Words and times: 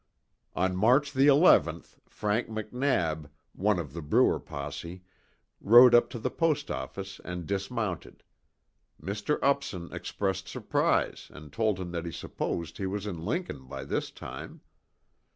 On 0.55 0.75
March 0.75 1.13
the 1.13 1.27
eleventh, 1.27 1.99
Frank 2.09 2.47
McNab, 2.49 3.29
one 3.53 3.77
of 3.77 3.93
the 3.93 4.01
Bruer 4.01 4.39
posse, 4.39 5.03
rode 5.59 5.93
up 5.93 6.09
to 6.09 6.17
the 6.17 6.31
post 6.31 6.71
office 6.71 7.21
and 7.23 7.45
dismounted. 7.45 8.23
Mr. 8.99 9.37
Upson 9.43 9.93
expressed 9.93 10.47
surprise 10.47 11.29
and 11.31 11.53
told 11.53 11.79
him 11.79 11.91
that 11.91 12.07
he 12.07 12.11
supposed 12.11 12.79
he 12.79 12.87
was 12.87 13.05
in 13.05 13.23
Lincoln 13.23 13.67
by 13.67 13.83
this 13.85 14.09
time. 14.09 14.61